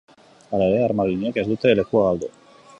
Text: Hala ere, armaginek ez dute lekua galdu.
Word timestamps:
Hala 0.53 0.69
ere, 0.69 0.79
armaginek 0.85 1.39
ez 1.43 1.45
dute 1.53 1.77
lekua 1.81 2.09
galdu. 2.09 2.35